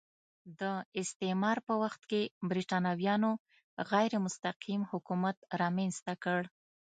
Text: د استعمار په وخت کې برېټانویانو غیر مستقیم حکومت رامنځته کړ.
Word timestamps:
د 0.59 0.61
استعمار 1.01 1.57
په 1.67 1.73
وخت 1.83 2.01
کې 2.09 2.21
برېټانویانو 2.49 3.31
غیر 3.91 4.11
مستقیم 4.25 4.81
حکومت 4.91 5.37
رامنځته 5.61 6.13
کړ. 6.23 6.41